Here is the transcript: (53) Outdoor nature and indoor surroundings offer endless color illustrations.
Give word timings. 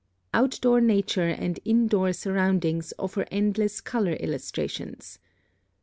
(53) 0.33 0.39
Outdoor 0.39 0.81
nature 0.81 1.29
and 1.29 1.59
indoor 1.63 2.11
surroundings 2.11 2.91
offer 2.97 3.27
endless 3.29 3.79
color 3.81 4.13
illustrations. 4.13 5.19